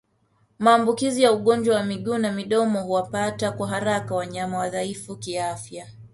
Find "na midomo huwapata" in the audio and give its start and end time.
2.17-3.51